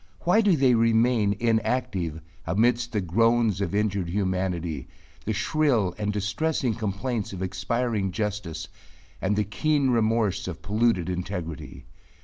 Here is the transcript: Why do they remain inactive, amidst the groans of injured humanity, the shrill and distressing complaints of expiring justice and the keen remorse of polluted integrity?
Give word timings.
Why 0.21 0.41
do 0.41 0.57
they 0.57 0.73
remain 0.73 1.37
inactive, 1.39 2.21
amidst 2.47 2.91
the 2.91 3.01
groans 3.01 3.61
of 3.61 3.75
injured 3.75 4.09
humanity, 4.09 4.87
the 5.25 5.31
shrill 5.33 5.93
and 5.99 6.11
distressing 6.11 6.73
complaints 6.73 7.33
of 7.33 7.43
expiring 7.43 8.11
justice 8.11 8.67
and 9.21 9.35
the 9.35 9.43
keen 9.43 9.91
remorse 9.91 10.47
of 10.47 10.63
polluted 10.63 11.07
integrity? 11.07 11.85